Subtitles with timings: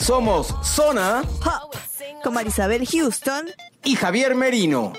[0.00, 1.76] Somos Zona Hop,
[2.24, 3.46] con Marisabel Houston.
[3.84, 4.94] y Javier Merino.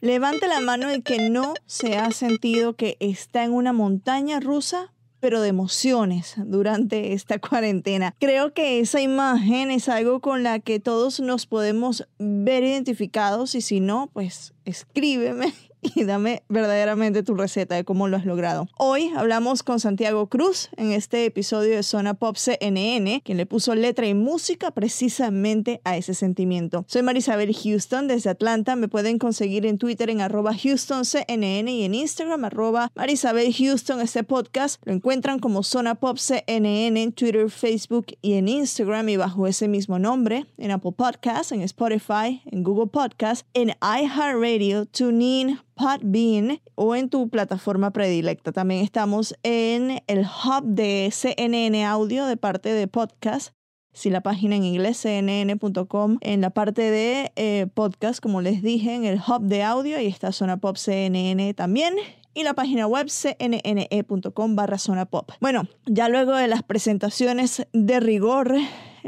[0.00, 4.92] Levante la mano el que no se ha sentido que está en una montaña rusa,
[5.18, 8.14] pero de emociones durante esta cuarentena.
[8.20, 13.60] Creo que esa imagen es algo con la que todos nos podemos ver identificados y
[13.62, 15.52] si no, pues escríbeme
[15.94, 18.68] y dame verdaderamente tu receta de cómo lo has logrado.
[18.76, 23.74] Hoy hablamos con Santiago Cruz en este episodio de Zona Pop CNN, quien le puso
[23.74, 26.84] letra y música precisamente a ese sentimiento.
[26.88, 28.76] Soy Marisabel Houston desde Atlanta.
[28.76, 34.00] Me pueden conseguir en Twitter en arroba HoustonCNN y en Instagram arroba Marisabel Houston.
[34.00, 39.16] Este podcast lo encuentran como Zona Pop CNN en Twitter, Facebook y en Instagram y
[39.16, 45.58] bajo ese mismo nombre en Apple Podcasts, en Spotify, en Google Podcasts, en iHeartRadio, TuneIn,
[45.76, 48.50] Podbean o en tu plataforma predilecta.
[48.50, 53.54] También estamos en el hub de CNN Audio de parte de podcast.
[53.92, 58.94] Si la página en inglés, cnn.com, en la parte de eh, podcast, como les dije,
[58.94, 61.94] en el hub de audio, ahí está Zona Pop CNN también.
[62.32, 65.30] Y la página web cnne.com barra zona pop.
[65.40, 68.54] Bueno, ya luego de las presentaciones de rigor,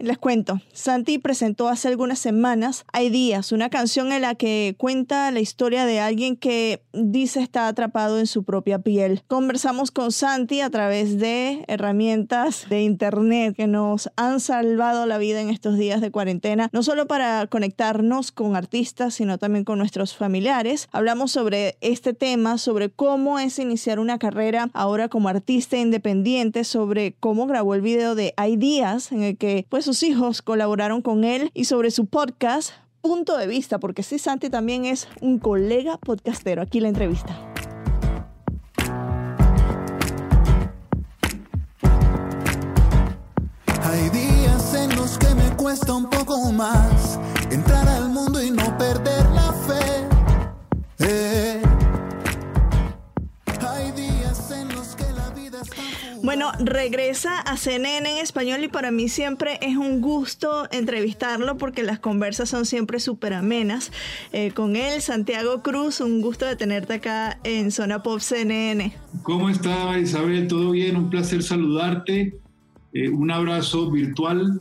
[0.03, 5.31] les cuento, Santi presentó hace algunas semanas Hay días, una canción en la que cuenta
[5.31, 9.23] la historia de alguien que dice está atrapado en su propia piel.
[9.27, 15.41] Conversamos con Santi a través de herramientas de internet que nos han salvado la vida
[15.41, 20.17] en estos días de cuarentena, no solo para conectarnos con artistas, sino también con nuestros
[20.17, 20.89] familiares.
[20.93, 27.15] Hablamos sobre este tema, sobre cómo es iniciar una carrera ahora como artista independiente, sobre
[27.19, 31.25] cómo grabó el video de Hay días en el que pues sus hijos colaboraron con
[31.25, 35.97] él y sobre su podcast Punto de Vista, porque sí, Santi también es un colega
[35.97, 36.61] podcastero.
[36.61, 37.35] Aquí la entrevista.
[43.83, 47.19] Hay días en los que me cuesta un poco más
[47.51, 47.98] entrar al
[56.59, 61.99] Regresa a CNN en español y para mí siempre es un gusto entrevistarlo porque las
[61.99, 63.93] conversas son siempre súper amenas.
[64.33, 68.93] Eh, con él, Santiago Cruz, un gusto de tenerte acá en Zona Pop CNN.
[69.23, 70.47] ¿Cómo está Isabel?
[70.49, 70.97] ¿Todo bien?
[70.97, 72.39] Un placer saludarte.
[72.93, 74.61] Eh, un abrazo virtual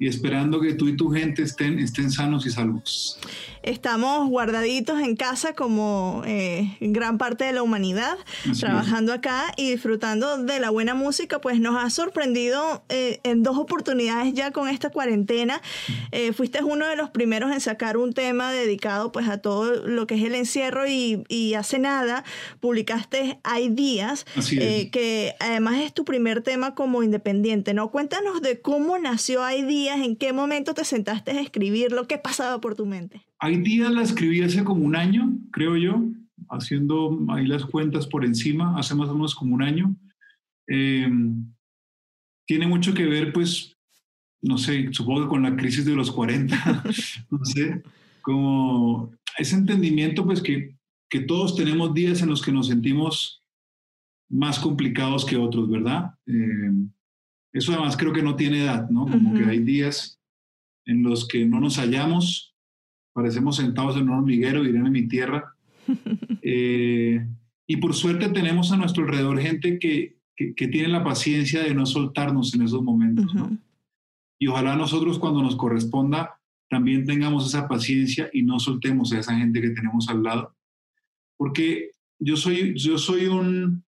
[0.00, 3.18] y esperando que tú y tu gente estén, estén sanos y salvos.
[3.62, 8.16] Estamos guardaditos en casa como eh, gran parte de la humanidad,
[8.50, 13.42] Así trabajando acá y disfrutando de la buena música, pues nos ha sorprendido eh, en
[13.42, 15.60] dos oportunidades ya con esta cuarentena.
[16.12, 20.06] Eh, fuiste uno de los primeros en sacar un tema dedicado pues a todo lo
[20.06, 22.24] que es el encierro y, y hace nada
[22.60, 27.90] publicaste Hay Días, eh, que además es tu primer tema como independiente, ¿no?
[27.90, 32.60] Cuéntanos de cómo nació Hay Días, en qué momento te sentaste a escribirlo, qué pasaba
[32.60, 33.27] por tu mente.
[33.40, 36.04] Hay días la escribí hace como un año, creo yo,
[36.50, 39.94] haciendo ahí las cuentas por encima, hace más o menos como un año.
[40.66, 41.08] Eh,
[42.46, 43.76] tiene mucho que ver, pues,
[44.42, 46.82] no sé, supongo que con la crisis de los 40,
[47.30, 47.82] no sé,
[48.22, 50.74] como ese entendimiento, pues, que,
[51.08, 53.42] que todos tenemos días en los que nos sentimos
[54.28, 56.14] más complicados que otros, ¿verdad?
[56.26, 56.72] Eh,
[57.52, 59.06] Eso además creo que no tiene edad, ¿no?
[59.06, 60.20] Como que hay días
[60.86, 62.47] en los que no nos hallamos,
[63.18, 65.54] parecemos sentados en un hormiguero, dirán en mi tierra.
[66.50, 67.26] Eh,
[67.66, 71.84] y por suerte tenemos a nuestro alrededor gente que, que, tiene la paciencia de no
[71.84, 73.58] soltarnos en esos momentos, ¿no?
[74.38, 76.38] Y ojalá nosotros cuando nos corresponda
[76.70, 80.54] también tengamos esa paciencia y no soltemos a esa gente que tenemos al lado.
[81.36, 83.84] Porque yo soy, yo soy un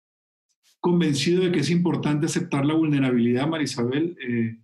[0.80, 4.56] convencido de que es importante aceptar la vulnerabilidad, Marisabel, eh,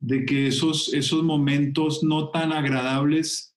[0.00, 3.54] de que esos, esos momentos no tan agradables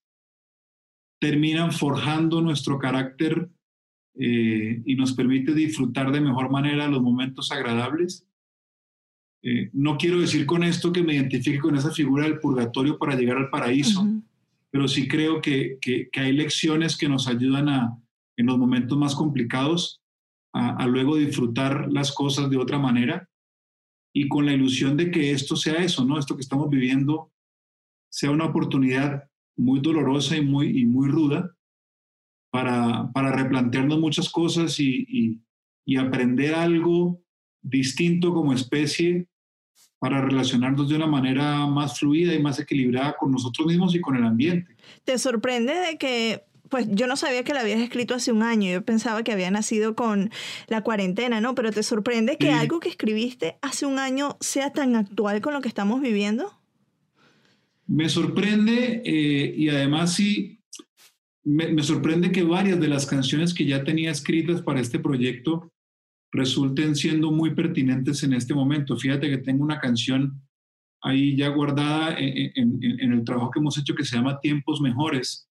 [1.20, 3.50] terminan forjando nuestro carácter
[4.14, 8.26] eh, y nos permite disfrutar de mejor manera los momentos agradables.
[9.42, 13.14] Eh, no quiero decir con esto que me identifique con esa figura del purgatorio para
[13.14, 14.06] llegar al paraíso,
[14.70, 17.98] pero sí creo que, que, hay lecciones que nos ayudan a,
[18.36, 20.02] en los momentos más complicados
[20.52, 23.29] a, luego disfrutar las cosas de otra manera
[24.12, 26.18] y con la ilusión de que esto sea eso, ¿no?
[26.18, 27.32] Esto que estamos viviendo
[28.10, 29.24] sea una oportunidad
[29.56, 31.54] muy dolorosa y muy, y muy ruda
[32.50, 35.40] para, para replantearnos muchas cosas y, y,
[35.84, 37.22] y aprender algo
[37.62, 39.28] distinto como especie
[39.98, 44.16] para relacionarnos de una manera más fluida y más equilibrada con nosotros mismos y con
[44.16, 44.74] el ambiente.
[45.04, 48.70] ¿Te sorprende de que, pues yo no sabía que la habías escrito hace un año,
[48.70, 50.30] yo pensaba que había nacido con
[50.68, 51.54] la cuarentena, ¿no?
[51.54, 55.60] Pero ¿te sorprende que algo que escribiste hace un año sea tan actual con lo
[55.60, 56.58] que estamos viviendo?
[57.86, 60.62] Me sorprende eh, y además sí,
[61.44, 65.72] me, me sorprende que varias de las canciones que ya tenía escritas para este proyecto
[66.32, 68.96] resulten siendo muy pertinentes en este momento.
[68.96, 70.40] Fíjate que tengo una canción
[71.02, 75.49] ahí ya guardada en, el trabajo que hemos hecho que se llama Tiempos Mejores.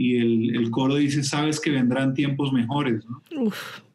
[0.00, 3.04] Y el, coro dice, sabes que vendrán tiempos mejores.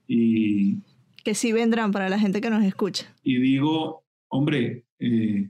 [0.06, 0.80] Y,
[1.24, 3.16] que sí vendrán para la gente que nos escucha.
[3.24, 5.50] Y digo, hombre, eh,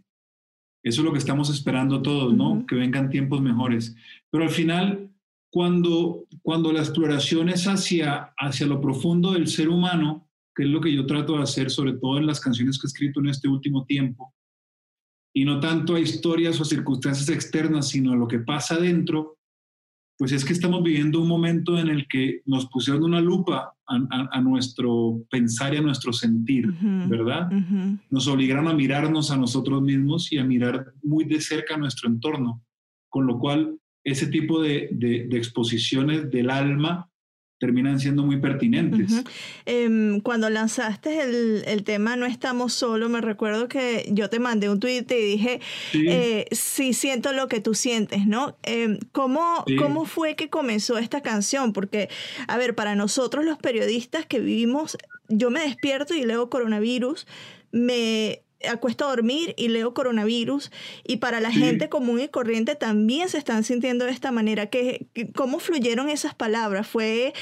[0.84, 2.68] eso es lo que estamos esperando todos, ¿no?
[2.68, 3.96] Que vengan tiempos mejores.
[4.30, 5.10] Pero al final,
[5.50, 10.82] cuando, cuando la exploración es hacia, hacia lo profundo del ser humano, que es lo
[10.82, 13.48] que yo trato de hacer, sobre todo en las canciones que he escrito en este
[13.48, 14.36] último tiempo,
[15.36, 19.40] y no tanto a historias o circunstancias externas, sino a lo que pasa dentro,
[20.18, 24.42] pues es que estamos viviendo un momento en el que nos pusieron una lupa a,
[24.42, 26.72] nuestro pensar y a nuestro sentir,
[27.08, 27.52] ¿verdad?
[28.10, 32.62] Nos obligaron a mirarnos a nosotros mismos y a mirar muy de cerca nuestro entorno,
[33.10, 37.10] con lo cual ese tipo de, de exposiciones del alma
[37.60, 39.24] terminan siendo muy pertinentes.
[39.66, 44.70] Em, cuando lanzaste el, el, tema No estamos solos, me recuerdo que yo te mandé
[44.70, 45.62] un tweet y dije,
[45.92, 46.48] sí, eh,
[46.94, 48.58] siento lo que tú sientes, ¿no?
[48.64, 51.74] Eh, ¿cómo, ¿Cómo fue que comenzó esta canción?
[51.74, 52.10] Porque,
[52.48, 54.98] a ver, para nosotros los periodistas que vivimos,
[55.30, 57.28] yo me despierto y leo coronavirus,
[57.72, 60.72] me acuesto a dormir y leo coronavirus
[61.06, 64.68] y para la gente común y corriente también se están sintiendo de esta manera.
[64.68, 66.88] ¿Qué, ¿Cómo fluyeron esas palabras?
[66.88, 67.34] ¿Fue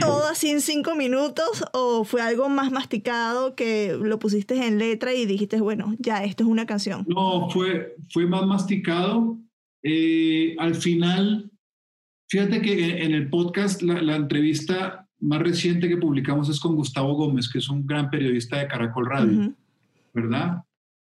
[0.00, 5.12] todo así en cinco minutos o fue algo más masticado que lo pusiste en letra
[5.14, 7.04] y dijiste, bueno, ya, esto es una canción?
[7.08, 9.38] No, fue, fue más masticado.
[9.82, 11.50] Eh, al final,
[12.28, 17.48] fíjate que en el podcast, la, entrevista más reciente que publicamos es con Gustavo Gómez,
[17.48, 19.54] que es un gran periodista de Caracol Radio.
[20.12, 20.62] ¿Verdad?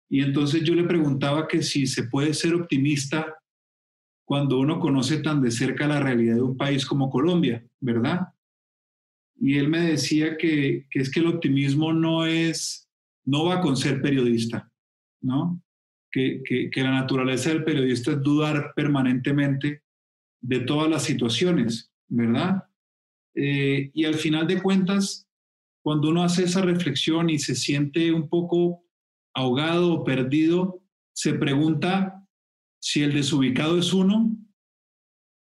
[0.10, 3.38] Y entonces yo le preguntaba que si se puede ser optimista
[4.26, 8.28] cuando uno conoce tan de cerca la realidad de un país como Colombia, ¿verdad?
[9.40, 12.90] Y él me decía que, es que el optimismo no es,
[13.26, 14.70] no va con ser periodista,
[15.22, 15.62] ¿no?
[16.12, 16.42] Que,
[16.76, 19.84] la naturaleza del periodista es dudar permanentemente
[20.42, 22.64] de todas las situaciones, ¿verdad?
[23.36, 25.28] Eh, y al final de cuentas,
[25.84, 28.84] cuando uno hace esa reflexión y se siente un poco
[29.38, 30.82] ahogado o perdido,
[31.14, 32.26] se pregunta
[32.80, 34.36] si el desubicado es uno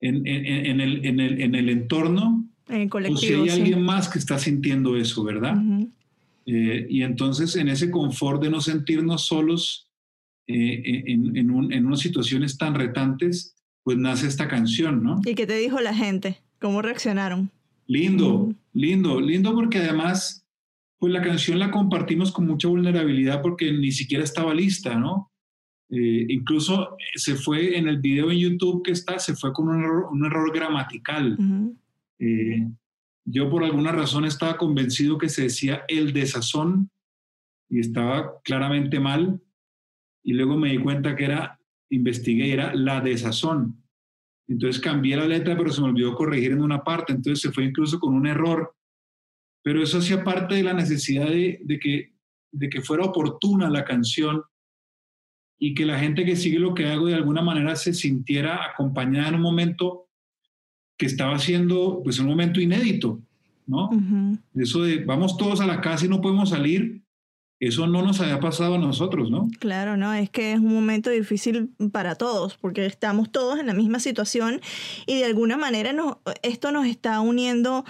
[0.00, 5.56] en, el, en el, entorno o si hay alguien más que está sintiendo eso, ¿verdad?
[6.46, 9.90] Eh, y entonces en ese confort de no sentirnos solos
[10.46, 13.54] eh, en, unas situaciones tan retantes,
[13.84, 15.20] pues nace esta canción, ¿no?
[15.24, 16.38] ¿Y qué te dijo la gente?
[16.60, 17.50] ¿Cómo reaccionaron?
[17.86, 20.44] Lindo, lindo, lindo porque además
[20.98, 25.30] pues la canción la compartimos con mucha vulnerabilidad porque ni siquiera estaba lista, ¿no?
[25.90, 29.82] Eh, incluso se fue en el video en YouTube que está, se fue con un
[29.82, 31.38] error, un error gramatical.
[32.18, 32.68] Eh,
[33.24, 36.90] yo por alguna razón estaba convencido que se decía el desazón
[37.70, 39.40] y estaba claramente mal.
[40.22, 41.58] Y luego me di cuenta que era,
[41.90, 43.82] investigué, era la desazón.
[44.46, 47.12] Entonces cambié la letra, pero se me olvidó corregir en una parte.
[47.12, 48.74] Entonces se fue incluso con un error
[49.62, 52.14] pero eso hacía parte de la necesidad de, que,
[52.52, 54.42] de que fuera oportuna la canción
[55.58, 59.28] y que la gente que sigue lo que hago de alguna manera se sintiera acompañada
[59.28, 60.08] en un momento
[60.96, 63.20] que estaba siendo pues un momento inédito,
[63.66, 63.90] ¿no?
[64.54, 67.02] Eso de vamos todos a la casa y no podemos salir,
[67.60, 69.48] eso no nos había pasado a nosotros, ¿no?
[69.58, 73.74] Claro, no, es que es un momento difícil para todos, porque estamos todos en la
[73.74, 74.60] misma situación
[75.06, 75.92] y de alguna manera
[76.42, 77.84] esto nos está uniendo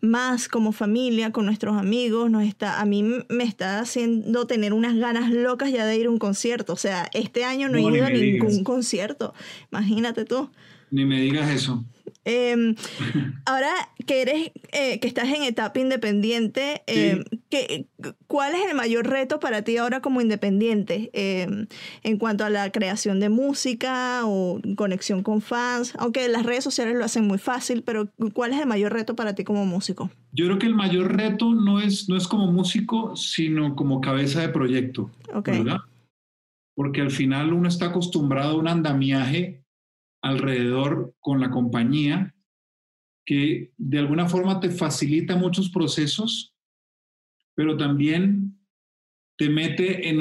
[0.00, 4.96] más como familia, con nuestros amigos, nos está, a mí me está haciendo tener unas
[4.96, 6.72] ganas locas ya de ir a un concierto.
[6.72, 9.34] O sea, este año no, he ido a ningún concierto.
[9.70, 10.50] Imagínate tú.
[10.90, 11.84] Ni me digas eso.
[12.24, 12.74] Em,
[13.46, 13.72] ahora
[14.06, 16.82] que eres, eh, que estás en etapa independiente,
[17.50, 17.84] em,
[18.26, 21.66] ¿cuál es el mayor reto para ti ahora como independiente em,
[22.02, 25.94] en cuanto a la creación de música o conexión con fans?
[25.98, 29.34] Aunque las redes sociales lo hacen muy fácil, pero ¿cuál es el mayor reto para
[29.34, 30.10] ti como músico?
[30.32, 34.40] Yo creo que el mayor reto no es, no es como músico, sino como cabeza
[34.40, 35.10] de proyecto,
[35.44, 35.78] ¿verdad?
[36.74, 39.64] Porque al final uno está acostumbrado a un andamiaje
[40.22, 42.34] alrededor con la compañía
[43.24, 46.49] que de alguna forma te facilita muchos procesos,
[47.60, 48.58] pero también
[49.36, 50.18] te mete en,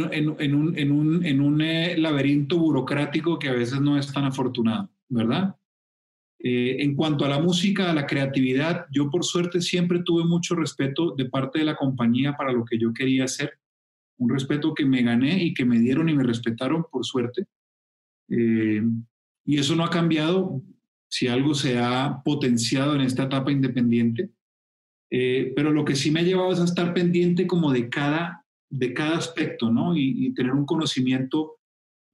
[0.53, 5.55] un, eh, laberinto burocrático que a veces no es tan afortunado, ¿verdad?
[6.37, 10.53] Eh, en cuanto a la música, a la creatividad, yo por suerte siempre tuve mucho
[10.53, 13.53] respeto de parte de la compañía para lo que yo quería hacer,
[14.17, 17.47] un respeto que me gané y que me dieron y me respetaron por suerte.
[18.27, 18.83] Eh,
[19.45, 20.61] y eso no ha cambiado
[21.07, 24.29] si algo se ha potenciado en esta etapa independiente.
[25.11, 28.45] Eh, pero lo que sí me ha llevado es a estar pendiente como de cada,
[28.69, 29.95] de cada aspecto, ¿no?
[29.95, 31.57] Y, tener un conocimiento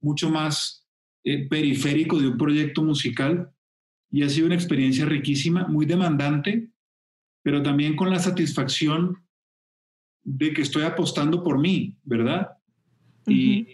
[0.00, 0.86] mucho más
[1.24, 3.50] eh, periférico de un proyecto musical.
[4.10, 6.70] Y ha sido una experiencia riquísima, muy demandante,
[7.42, 9.22] pero también con la satisfacción
[10.24, 12.50] de que estoy apostando por mí, ¿verdad?
[13.26, 13.66] Y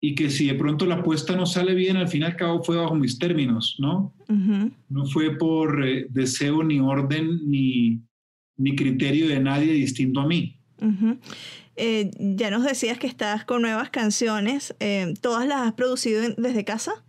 [0.00, 2.62] y que si de pronto la apuesta no sale bien, al fin y al cabo
[2.62, 4.14] fue bajo mis términos, ¿no?
[4.88, 8.00] No fue por eh, deseo ni orden ni,
[8.60, 10.60] ni, criterio de nadie distinto a mí.
[11.76, 16.64] Eh, ya nos decías que estás con nuevas canciones, eh, ¿todas las has producido desde
[16.64, 17.04] casa?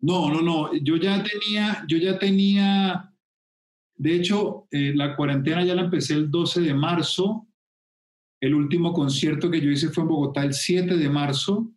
[0.00, 3.12] No, no, no, yo ya tenía, yo ya tenía,
[3.96, 7.46] de hecho, la cuarentena ya la empecé el 12 de marzo,
[8.40, 11.72] el último concierto que yo hice fue en Bogotá el 7 de marzo,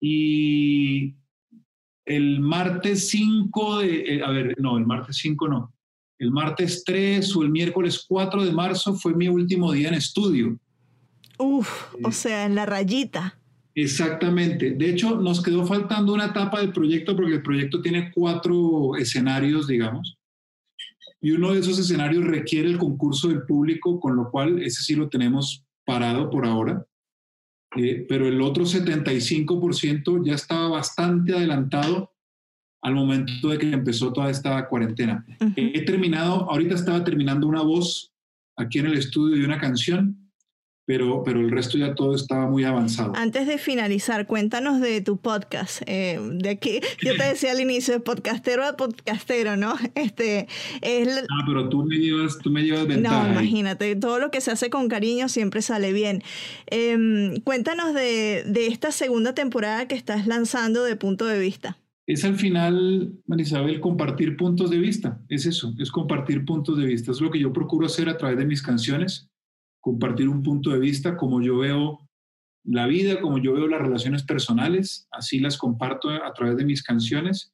[0.00, 1.14] y
[2.06, 5.74] el martes 5 de, eh, a ver, no, el martes 5 no,
[6.20, 10.58] el martes 3 o el miércoles 4 de marzo fue mi último día en estudio.
[11.38, 13.38] Uf, o sea, en la rayita.
[13.74, 14.72] Exactamente.
[14.72, 19.66] De hecho, nos quedó faltando una etapa del proyecto porque el proyecto tiene cuatro escenarios,
[19.66, 20.18] digamos.
[21.22, 24.94] Y uno de esos escenarios requiere el concurso del público, con lo cual ese sí
[24.94, 26.84] lo tenemos parado por ahora.
[27.76, 32.12] Eh, pero el otro 75% ya estaba bastante adelantado
[32.82, 35.24] al momento de que empezó toda esta cuarentena.
[35.56, 38.12] He terminado, ahorita estaba terminando una voz
[38.56, 40.20] aquí en el estudio de una canción
[40.90, 43.12] pero, pero el resto ya todo estaba muy avanzado.
[43.14, 45.82] Antes de finalizar, cuéntanos de tu podcast.
[45.86, 49.76] Eh, de aquí, yo te decía al inicio, de podcastero a podcastero, ¿no?
[49.94, 50.48] Este,
[50.80, 53.22] es Ah, pero tú me llevas, tú me llevas ventaja.
[53.22, 56.24] No, imagínate, todo lo que se hace con cariño siempre sale bien.
[56.66, 61.78] Em, cuéntanos de, de esta segunda temporada que estás lanzando de punto de vista
[62.12, 65.20] es al final, Marisabel, compartir puntos de vista.
[65.28, 67.12] Es eso, es compartir puntos de vista.
[67.12, 69.28] Es lo que yo procuro hacer a través de mis canciones
[69.80, 72.08] compartir un punto de vista, como yo veo
[72.64, 76.82] la vida, como yo veo las relaciones personales, así las comparto a través de mis
[76.82, 77.52] canciones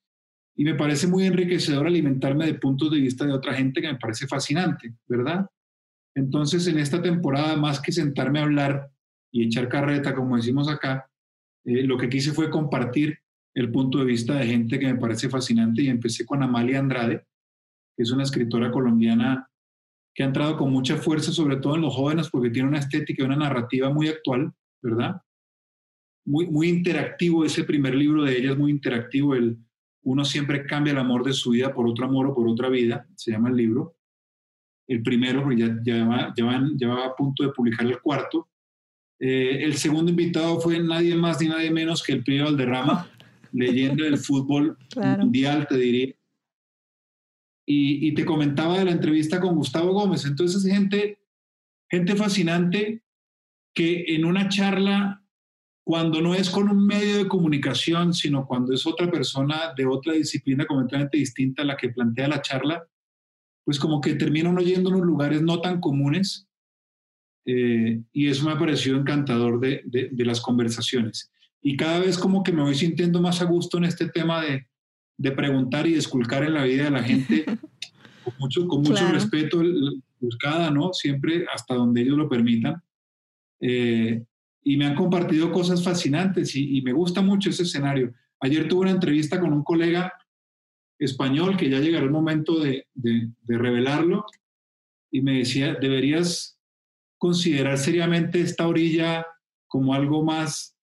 [0.57, 3.99] y me parece muy enriquecedor alimentarme de puntos de vista de otra gente que me
[3.99, 5.47] parece fascinante, ¿verdad?
[6.15, 8.91] Entonces, en esta temporada, más que sentarme a hablar
[9.31, 11.11] y echar carreta, como decimos acá,
[11.65, 13.19] eh, lo que quise fue compartir
[13.57, 17.25] el punto de vista de gente que me parece fascinante y empecé con Amalia Andrade,
[17.97, 19.51] que es una escritora colombiana
[20.15, 23.23] que ha entrado con mucha fuerza, sobre todo en los jóvenes, porque tiene una estética
[23.23, 25.23] y una narrativa muy actual, ¿verdad?
[26.27, 29.59] Muy, muy interactivo, ese primer libro de ella es muy interactivo, el
[30.03, 33.09] uno siempre cambia el amor de su vida por otro amor o por otra vida,
[33.17, 33.97] se llama el libro.
[34.87, 38.49] El primero, porque ya, ya, va, a punto de publicar el cuarto.
[39.19, 43.11] Eh, el segundo invitado fue nadie más ni nadie menos que el Pío Valderrama,
[43.57, 44.77] leyenda del fútbol
[45.19, 46.15] mundial, te diría
[47.67, 50.25] y, te comentaba de la entrevista con Gustavo Gómez.
[50.25, 51.19] Entonces, gente,
[51.91, 53.03] gente fascinante
[53.75, 55.23] que en una charla,
[55.85, 60.13] cuando no es con un medio de comunicación, sino cuando es otra persona de otra
[60.15, 62.89] disciplina completamente distinta a la que plantea la charla,
[63.65, 66.49] pues como que terminan oyendo unos lugares no tan comunes
[67.45, 71.31] eh, y eso me ha parecido encantador de, de, las conversaciones.
[71.67, 74.69] Y cada vez como que me voy sintiendo más a gusto en este tema de,
[75.19, 77.45] de preguntar y de esculcar en la vida de la gente
[78.25, 79.61] con mucho, con mucho respeto,
[80.21, 80.93] buscada, ¿no?
[80.93, 82.81] Siempre hasta donde ellos lo permitan.
[83.59, 84.25] Eh,
[84.63, 88.15] y me han compartido cosas fascinantes y, y, me gusta mucho ese escenario.
[88.39, 90.13] Ayer tuve una entrevista con un colega
[91.01, 94.25] español que ya llegará el momento de, de, de revelarlo
[95.11, 96.61] y me decía, deberías
[97.19, 99.27] considerar seriamente esta orilla
[99.67, 100.76] como algo más,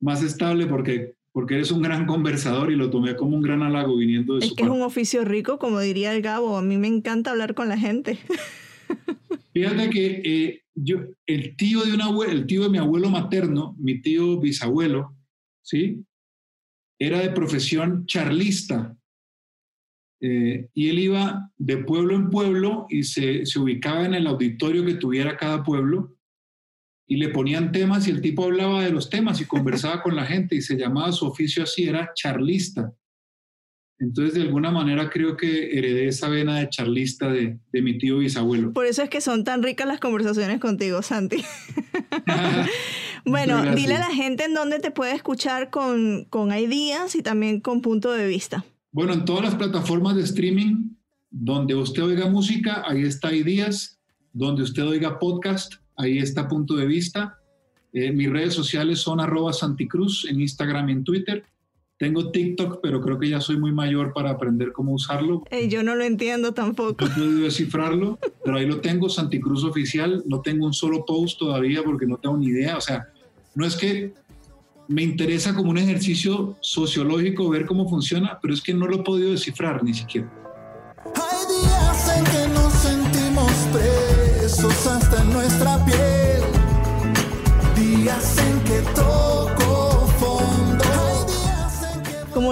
[0.00, 3.96] más estable porque, porque eres un gran conversador y lo tomé como un gran halago
[3.96, 6.56] viniendo de es que es un oficio rico, como diría el Gabo.
[6.56, 8.18] A mí me encanta hablar con la gente.
[9.54, 14.00] Fíjate que eh, yo, el tío de una el tío de mi abuelo materno, mi
[14.00, 15.14] tío bisabuelo,
[15.62, 16.04] ¿sí?
[16.98, 18.96] Era de profesión charlista.
[20.20, 24.84] Eh, y él iba de pueblo en pueblo y se, se, ubicaba en el auditorio
[24.84, 26.16] que tuviera cada pueblo
[27.06, 30.24] y le ponían temas y el tipo hablaba de los temas y conversaba con la
[30.24, 32.92] gente y se llamaba su oficio así, era charlista.
[33.98, 38.18] Entonces, de alguna manera creo que heredé esa vena de charlista de, de mi tío
[38.18, 38.72] bisabuelo.
[38.72, 41.44] Por eso es que son tan ricas las conversaciones contigo, Santi.
[43.24, 47.60] bueno, dile a la gente en dónde te puede escuchar con, con ideas y también
[47.60, 48.64] con punto de vista.
[48.90, 50.90] Bueno, en todas las plataformas de streaming,
[51.30, 54.00] donde usted oiga música, ahí está Ideas.
[54.32, 57.38] Donde usted oiga podcast, ahí está Punto de Vista.
[57.92, 61.44] Eh, mis redes sociales son arroba Santicruz en Instagram y en Twitter.
[61.96, 65.44] Tengo TikTok, pero creo que ya soy muy mayor para aprender cómo usarlo.
[65.68, 67.04] yo no lo entiendo tampoco.
[67.04, 70.24] No he podido descifrarlo, pero ahí lo tengo, Santicruz Oficial.
[70.26, 72.76] No tengo un solo post todavía porque no tengo ni idea.
[72.76, 73.08] O sea,
[73.54, 74.12] no es que
[74.88, 79.02] me interesa como un ejercicio sociológico ver cómo funciona, pero es que no lo he
[79.02, 80.30] podido descifrar ni siquiera.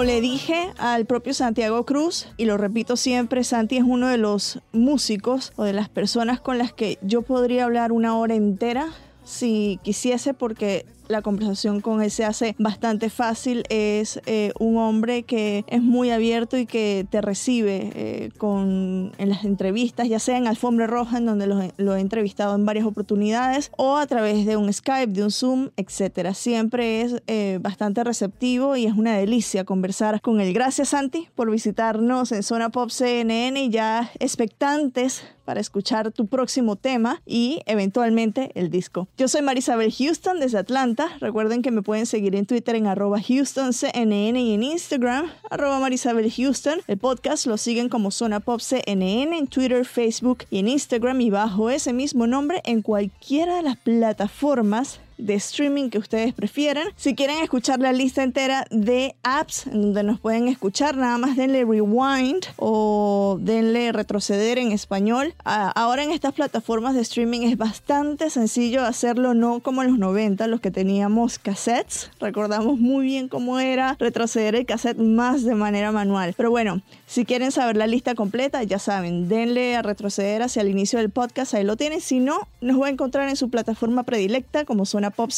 [0.03, 4.59] Le dije al propio Santiago Cruz, y lo repito siempre, Santi es uno de los
[4.73, 8.89] músicos o de las personas con las que yo podría hablar una hora entera
[9.23, 13.63] si quisiese porque la conversación con él se hace bastante fácil.
[13.69, 19.29] Es eh, un hombre que es muy abierto y que te recibe eh, con, en
[19.29, 23.71] las entrevistas, ya sea en Alfombra Roja, en donde lo, he entrevistado en varias oportunidades,
[23.77, 26.33] o a través de un Skype, de un Zoom, etc.
[26.33, 30.53] Siempre es eh, bastante receptivo y es una delicia conversar con él.
[30.53, 36.75] Gracias, Santi, por visitarnos en Zona Pop CNN y ya expectantes para escuchar tu próximo
[36.75, 39.07] tema y eventualmente el disco.
[39.17, 40.92] Yo soy Marisabel Houston desde Atlanta.
[41.19, 46.31] Recuerden que me pueden seguir en Twitter en arroba HoustonCNN y en Instagram arroba Marisabel
[46.31, 46.79] Houston.
[46.87, 51.29] El podcast lo siguen como Zona Pop CNN en Twitter, Facebook y en Instagram y
[51.29, 56.87] bajo ese mismo nombre en cualquiera de las plataformas de streaming que ustedes prefieran.
[56.95, 61.63] Si quieren escuchar la lista entera de apps donde nos pueden escuchar, nada más denle
[61.63, 65.33] rewind o denle retroceder en español.
[65.45, 70.47] Ahora en estas plataformas de streaming es bastante sencillo hacerlo, no como en los 90,
[70.47, 72.11] los que teníamos cassettes.
[72.19, 76.33] Recordamos muy bien cómo era retroceder el cassette más de manera manual.
[76.35, 80.69] Pero bueno, si quieren saber la lista completa, ya saben, denle a retroceder hacia el
[80.69, 82.01] inicio del podcast, ahí lo tienen.
[82.01, 85.31] Si no, nos va a encontrar en su plataforma predilecta como son Pop.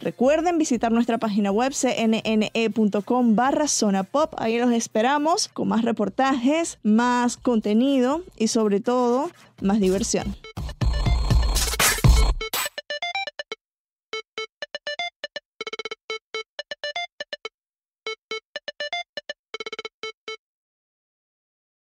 [0.00, 4.34] Recuerden visitar nuestra página web cnne.com barra Zona Pop.
[4.38, 10.34] Ahí los esperamos con más reportajes, más contenido y sobre todo más diversión.